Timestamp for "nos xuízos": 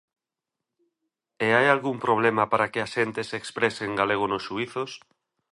4.29-4.91